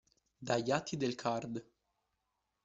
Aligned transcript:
Dagli 0.39 0.71
atti 0.71 0.97
del 0.97 1.13
Card. 1.13 1.63